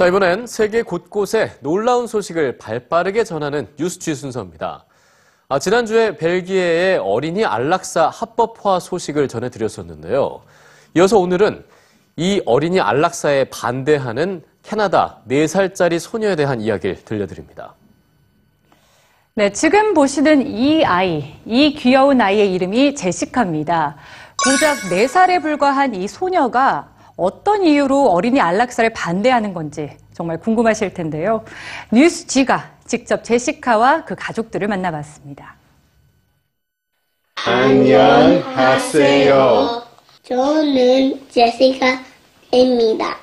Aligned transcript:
자, 0.00 0.06
이번엔 0.06 0.46
세계 0.46 0.80
곳곳에 0.80 1.58
놀라운 1.60 2.06
소식을 2.06 2.56
발빠르게 2.56 3.22
전하는 3.22 3.68
뉴스취 3.78 4.14
순서입니다. 4.14 4.86
아, 5.50 5.58
지난주에 5.58 6.16
벨기에의 6.16 6.96
어린이 6.96 7.44
안락사 7.44 8.08
합법화 8.08 8.80
소식을 8.80 9.28
전해드렸었는데요. 9.28 10.40
이어서 10.96 11.18
오늘은 11.18 11.66
이 12.16 12.40
어린이 12.46 12.80
안락사에 12.80 13.50
반대하는 13.50 14.42
캐나다 14.62 15.18
4살짜리 15.28 15.98
소녀에 15.98 16.34
대한 16.34 16.62
이야기를 16.62 17.04
들려드립니다. 17.04 17.74
네, 19.34 19.52
지금 19.52 19.92
보시는 19.92 20.46
이 20.46 20.82
아이, 20.82 21.34
이 21.44 21.74
귀여운 21.74 22.22
아이의 22.22 22.54
이름이 22.54 22.94
제시카입니다. 22.94 23.98
고작 24.42 24.78
4살에 24.78 25.42
불과한 25.42 25.94
이 25.94 26.08
소녀가 26.08 26.89
어떤 27.20 27.64
이유로 27.64 28.10
어린이 28.10 28.40
안락사를 28.40 28.90
반대하는 28.94 29.52
건지 29.52 29.90
정말 30.14 30.40
궁금하실 30.40 30.94
텐데요. 30.94 31.44
뉴스 31.92 32.26
G가 32.26 32.70
직접 32.86 33.22
제시카와 33.22 34.06
그 34.06 34.14
가족들을 34.18 34.66
만나봤습니다. 34.66 35.56
안녕하세요. 37.46 39.02
저는 40.22 41.28
제시카입니다. 41.28 43.16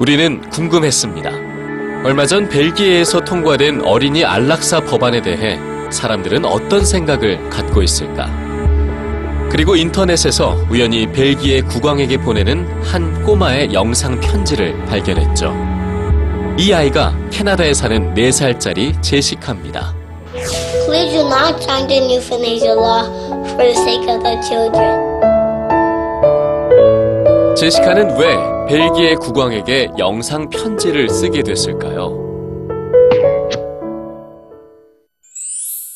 우리는 0.00 0.40
궁금했습니다. 0.48 1.30
얼마 2.06 2.24
전 2.24 2.48
벨기에에서 2.48 3.20
통과된 3.20 3.82
어린이 3.82 4.24
안락사 4.24 4.80
법안에 4.86 5.20
대해 5.20 5.58
사람들은 5.90 6.46
어떤 6.46 6.86
생각을 6.86 7.50
갖고 7.50 7.82
있을까? 7.82 8.30
그리고 9.50 9.76
인터넷에서 9.76 10.56
우연히 10.70 11.06
벨기에 11.06 11.60
국왕에게 11.60 12.16
보내는 12.16 12.66
한 12.82 13.22
꼬마의 13.24 13.74
영상 13.74 14.18
편지를 14.18 14.74
발견했죠. 14.86 15.54
이 16.58 16.72
아이가 16.72 17.14
캐나다에 17.30 17.74
사는 17.74 18.14
4살짜리 18.14 19.02
제시카입니다. 19.02 19.94
Please 20.86 21.12
do 21.12 21.26
not 21.26 21.60
change 21.60 21.88
the 21.88 22.16
euthanasia 22.16 22.72
law 22.72 23.04
for 23.50 23.64
the 23.64 23.74
sake 23.74 24.08
of 24.08 24.22
the 24.22 24.40
children. 24.48 25.29
제시카는 27.59 28.17
왜 28.19 28.35
벨기에 28.67 29.15
국왕에게 29.15 29.89
영상 29.97 30.49
편지를 30.49 31.09
쓰게 31.09 31.43
됐을까요? 31.43 32.23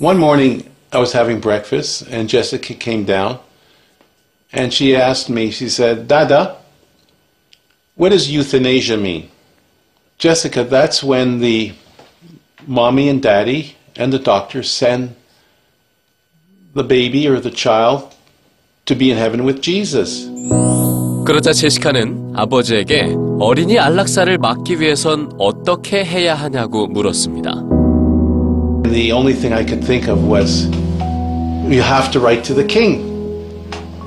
One 0.00 0.16
morning, 0.16 0.64
I 0.92 0.98
was 0.98 1.12
having 1.12 1.40
breakfast, 1.40 2.06
and 2.10 2.28
Jessica 2.28 2.74
came 2.74 3.04
down, 3.04 3.38
and 4.52 4.72
she 4.72 4.96
asked 4.96 5.28
me, 5.28 5.50
she 5.50 5.68
said, 5.68 6.08
Dada, 6.08 6.56
what 7.96 8.10
does 8.10 8.30
euthanasia 8.30 8.96
mean? 8.96 9.28
Jessica, 10.18 10.64
that's 10.64 11.02
when 11.04 11.40
the 11.40 11.74
mommy 12.66 13.08
and 13.08 13.22
daddy 13.22 13.76
and 13.96 14.12
the 14.12 14.18
doctor 14.18 14.62
send 14.62 15.14
the 16.74 16.84
baby 16.84 17.28
or 17.28 17.40
the 17.40 17.50
child 17.50 18.14
to 18.86 18.94
be 18.94 19.10
in 19.10 19.18
heaven 19.18 19.44
with 19.44 19.60
Jesus. 19.60 20.26
그러자 21.25 21.53
제시카는 21.53 22.33
아버지에게 22.35 23.15
어린이 23.39 23.79
안락사를 23.79 24.37
막기 24.37 24.79
위해선 24.79 25.31
어떻게 25.39 26.05
해야 26.05 26.35
하냐고 26.35 26.85
물었습니다. 26.85 27.51
The 28.83 29.11
only 29.11 29.33
thing 29.33 29.51
I 29.51 29.65
could 29.65 29.83
think 29.83 30.07
of 30.07 30.23
was, 30.31 30.69
you 31.65 31.81
have 31.81 32.11
to 32.11 32.21
write 32.21 32.43
to 32.43 32.55
the 32.55 32.67
king. 32.67 33.01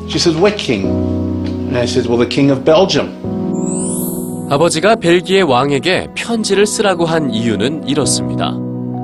She 0.08 0.20
said, 0.20 0.40
what 0.40 0.56
king? 0.56 0.86
And 0.86 1.76
I 1.76 1.86
said, 1.86 2.08
well, 2.08 2.18
the 2.18 2.28
king 2.28 2.52
of 2.52 2.64
Belgium. 2.64 3.18
아버지가 4.48 4.94
벨기에 4.96 5.40
왕에게 5.40 6.10
편지를 6.14 6.66
쓰라고 6.66 7.04
한 7.04 7.34
이유는 7.34 7.88
이렇습니다. 7.88 8.54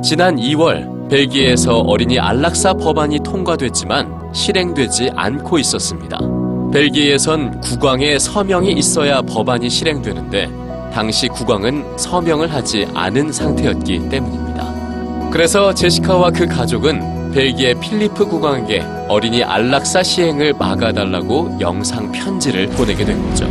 지난 0.04 0.36
2월 0.36 1.10
벨기에에서 1.10 1.81
어린이 1.81 2.20
안락사 2.20 2.75
법안이 2.75 3.19
통과됐지만 3.25 4.32
실행되지 4.32 5.10
않고 5.16 5.58
있었습니다. 5.58 6.33
벨기에에선 6.74 7.60
국왕의 7.60 8.18
서명이 8.18 8.72
있어야 8.72 9.22
법안이 9.22 9.70
실행되는데 9.70 10.50
당시 10.92 11.28
국왕은 11.28 11.96
서명을 11.96 12.52
하지 12.52 12.88
않은 12.92 13.30
상태였기 13.30 14.08
때문입니다. 14.08 15.30
그래서 15.30 15.72
제시카와 15.72 16.32
그 16.32 16.46
가족은 16.46 17.30
벨기에 17.30 17.74
필리프 17.74 18.26
국왕에게 18.26 18.84
어린이 19.06 19.44
안락사 19.44 20.02
시행을 20.02 20.54
막아달라고 20.54 21.58
영상 21.60 22.10
편지를 22.10 22.66
보내게 22.70 23.04
된 23.04 23.22
거죠. 23.30 23.46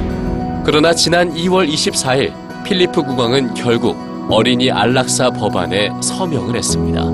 그러나 0.65 0.93
지난 0.93 1.33
2월 1.33 1.71
24일 1.71 2.33
필리프 2.65 3.03
국왕은 3.03 3.53
결국 3.53 3.97
어린이 4.29 4.69
안락사 4.69 5.29
법안에 5.29 5.91
서명을 6.01 6.57
했습니다. 6.57 7.05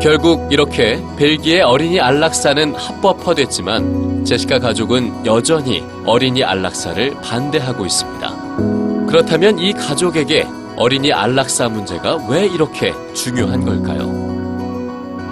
결국 0.00 0.50
이렇게 0.50 0.98
벨기에 1.18 1.60
어린이 1.60 2.00
안락사는 2.00 2.74
합법화됐지만 2.74 4.01
제시카 4.24 4.58
가족은 4.58 5.26
여전히 5.26 5.84
어린이 6.06 6.44
안락사를 6.44 7.10
반대하고 7.22 7.84
있습니다. 7.84 9.06
그렇다면 9.06 9.58
이 9.58 9.72
가족에게 9.72 10.46
어린이 10.76 11.12
안락사 11.12 11.68
문제가 11.68 12.16
왜 12.28 12.46
이렇게 12.46 12.92
중요한 13.14 13.64
걸까요? 13.64 14.32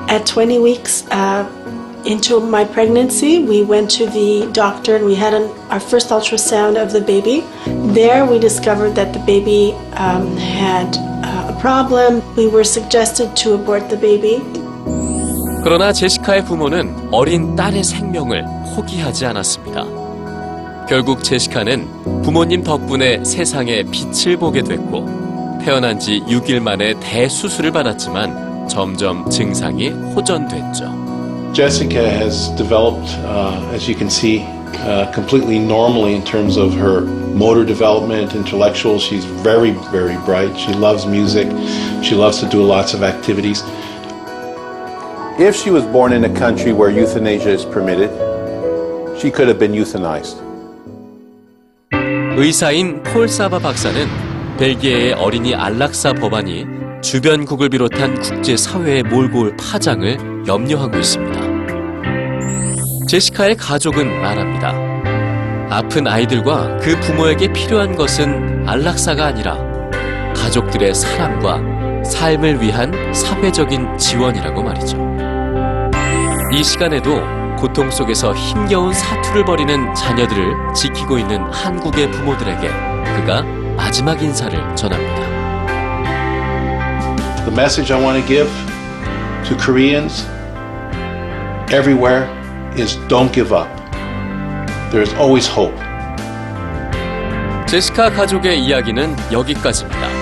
At 0.09 0.25
20 0.27 0.59
weeks 0.61 1.07
uh, 1.13 1.47
into 2.05 2.41
my 2.41 2.65
pregnancy, 2.67 3.45
we 3.45 3.63
went 3.63 3.89
to 3.97 4.11
the 4.11 4.51
doctor 4.53 4.97
and 4.97 5.07
we 5.07 5.15
had 5.15 5.35
an, 5.35 5.49
our 5.71 5.81
first 5.81 6.11
ultrasound 6.11 6.77
of 6.77 6.93
the 6.93 7.01
baby. 7.01 7.45
There, 7.95 8.27
we 8.27 8.41
discovered 8.41 8.97
that 8.97 9.13
the 9.13 9.21
baby 9.25 9.73
um, 9.95 10.37
had 10.37 10.99
uh, 11.23 11.55
a 11.55 11.61
problem. 11.61 12.23
We 12.35 12.49
were 12.49 12.65
suggested 12.65 13.37
to 13.45 13.55
abort 13.55 13.89
the 13.89 13.97
baby. 13.97 14.43
그러나 15.63 15.93
제시카의 15.93 16.47
부모는 16.47 17.11
어린 17.13 17.55
딸의 17.55 17.85
생명을 17.85 18.45
포기하지 18.75 19.27
않았습니다. 19.27 19.85
결국 20.89 21.23
제시카는 21.23 22.23
부모님 22.23 22.65
덕분에 22.65 23.23
세상에 23.25 23.83
빛을 23.85 24.39
보게 24.39 24.63
됐고 24.63 25.61
태어난 25.63 25.99
지 25.99 26.23
6일 26.27 26.61
만에 26.61 26.95
대수술을 27.01 27.73
받았지만 27.73 28.69
점점 28.69 29.29
증상이 29.29 29.91
호전됐죠. 29.91 31.53
Jessica 31.53 32.09
has 32.09 32.49
developed, 32.57 33.11
uh, 33.27 33.75
as 33.75 33.87
you 33.87 33.95
can 33.95 34.09
see, 34.09 34.47
uh, 34.87 35.13
completely 35.13 35.59
normally 35.59 36.15
in 36.15 36.25
terms 36.25 36.57
of 36.57 36.73
her 36.75 37.03
motor 37.35 37.67
development, 37.67 38.35
intellectual. 38.35 38.99
She's 38.99 39.25
very, 39.43 39.73
very 39.93 40.17
bright. 40.25 40.57
She 40.57 40.73
loves 40.73 41.07
music. 41.07 41.51
She 42.03 42.15
loves 42.15 42.41
to 42.41 42.49
do 42.49 42.63
lots 42.63 42.95
of 42.95 43.03
activities. 43.03 43.63
If 45.39 45.57
she 45.57 45.71
was 45.71 45.85
born 45.87 46.13
in 46.13 46.25
a 46.25 46.29
country 46.29 46.73
where 46.73 46.91
euthanasia 46.91 47.51
is 47.51 47.65
permitted, 47.65 48.11
she 49.19 49.31
could 49.31 49.49
have 49.49 49.59
been 49.59 49.73
euthanized. 49.73 50.37
의사인 52.37 53.03
폴 53.03 53.29
사바 53.29 53.59
박사는 53.59 54.07
벨기에의 54.59 55.13
어린이 55.15 55.55
안락사 55.55 56.13
법안이 56.15 56.67
주변국을 57.03 57.69
비롯한 57.71 58.21
국제 58.21 58.57
사회에 58.57 59.03
몰고 59.03 59.41
올 59.41 59.57
파장을 59.57 60.47
염려하고 60.47 60.99
있습니다. 60.99 61.41
제시카의 63.09 63.57
가족은 63.57 64.21
말합니다. 64.21 64.75
아픈 65.71 66.07
아이들과 66.07 66.77
그 66.79 66.99
부모에게 67.01 67.53
필요한 67.53 67.95
것은 67.97 68.69
안락사가 68.69 69.27
아니라 69.27 69.59
가족들의 70.35 70.95
사랑과 70.95 71.80
삶을 72.11 72.61
위한 72.61 72.93
사회적인 73.15 73.97
지원이라고 73.97 74.63
말이죠. 74.63 74.99
이 76.53 76.63
시간에도 76.63 77.23
고통 77.57 77.91
속에서 77.91 78.35
힘겨운 78.35 78.93
사투를 78.93 79.45
벌이는 79.45 79.95
자녀들을 79.95 80.75
지키고 80.75 81.19
있는 81.19 81.43
한국의 81.53 82.11
부모들에게 82.11 82.69
그가 83.17 83.43
마지막 83.77 84.21
인사를 84.23 84.59
전합니다. 84.77 85.31
The 87.45 87.53
message 87.53 87.95
I 87.95 88.03
want 88.03 88.21
to 88.21 88.27
give 88.27 88.51
to 89.49 89.57
Koreans 89.57 90.27
everywhere 91.73 92.29
is 92.77 92.99
don't 93.09 93.33
give 93.33 93.55
up. 93.57 93.69
There 94.91 95.03
is 95.03 95.15
always 95.15 95.49
hope. 95.51 95.79
제시카 97.67 98.11
가족의 98.11 98.59
이야기는 98.59 99.17
여기까지입니다. 99.33 100.20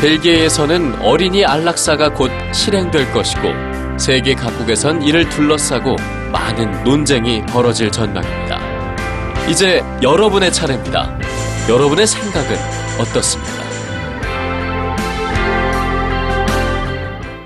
벨기에에서는 0.00 1.02
어린이 1.02 1.44
안락사가 1.44 2.14
곧 2.14 2.30
실행될 2.54 3.12
것이고 3.12 3.42
세계 3.98 4.34
각국에선 4.34 5.02
이를 5.02 5.28
둘러싸고 5.28 5.94
많은 6.32 6.84
논쟁이 6.84 7.44
벌어질 7.44 7.90
전망입니다. 7.90 8.58
이제 9.46 9.82
여러분의 10.00 10.52
차례입니다. 10.54 11.18
여러분의 11.68 12.06
생각은 12.06 12.56
어떻습니까? 12.98 13.69